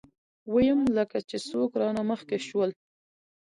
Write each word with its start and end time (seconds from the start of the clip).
ويم 0.53 0.81
لکه 0.97 1.17
چې 1.29 1.37
څوک 1.49 1.71
رانه 1.81 2.03
مخکې 2.11 2.37
شول. 2.47 2.69